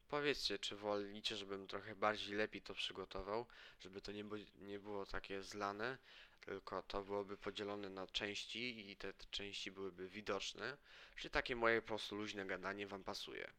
Powiedzcie, 0.08 0.58
czy 0.58 0.76
wolicie, 0.76 1.36
żebym 1.36 1.66
trochę 1.66 1.94
bardziej 1.94 2.36
lepiej 2.36 2.62
to 2.62 2.74
przygotował, 2.74 3.46
żeby 3.80 4.00
to 4.00 4.12
nie, 4.12 4.24
nie 4.56 4.78
było 4.78 5.06
takie 5.06 5.42
zlane, 5.42 5.98
tylko 6.40 6.82
to 6.82 7.02
byłoby 7.02 7.36
podzielone 7.36 7.90
na 7.90 8.06
części 8.06 8.90
i 8.90 8.96
te, 8.96 9.12
te 9.12 9.24
części 9.30 9.70
byłyby 9.70 10.08
widoczne, 10.08 10.76
czy 11.16 11.30
takie 11.30 11.56
moje 11.56 11.82
po 11.82 11.88
prostu 11.88 12.16
luźne 12.16 12.46
gadanie 12.46 12.86
Wam 12.86 13.04
pasuje. 13.04 13.50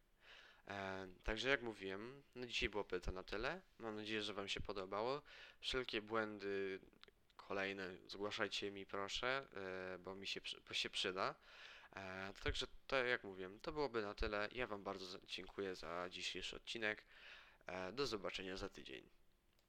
E, 0.68 1.08
także 1.24 1.48
jak 1.48 1.62
mówiłem, 1.62 2.22
no 2.34 2.46
dzisiaj 2.46 2.68
byłoby 2.68 3.00
to 3.00 3.12
na 3.12 3.22
tyle. 3.22 3.60
Mam 3.78 3.96
nadzieję, 3.96 4.22
że 4.22 4.34
Wam 4.34 4.48
się 4.48 4.60
podobało. 4.60 5.22
Wszelkie 5.60 6.02
błędy 6.02 6.80
kolejne 7.36 7.96
zgłaszajcie 8.06 8.70
mi 8.70 8.86
proszę, 8.86 9.46
e, 9.56 9.98
bo 9.98 10.14
mi 10.14 10.26
się, 10.26 10.40
bo 10.68 10.74
się 10.74 10.90
przyda. 10.90 11.34
E, 11.96 12.32
także 12.44 12.66
to 12.86 12.96
jak 12.96 13.24
mówiłem, 13.24 13.60
to 13.60 13.72
byłoby 13.72 14.02
na 14.02 14.14
tyle. 14.14 14.48
Ja 14.52 14.66
Wam 14.66 14.82
bardzo 14.82 15.18
dziękuję 15.26 15.74
za 15.74 16.08
dzisiejszy 16.10 16.56
odcinek. 16.56 17.04
E, 17.66 17.92
do 17.92 18.06
zobaczenia 18.06 18.56
za 18.56 18.68
tydzień. 18.68 19.15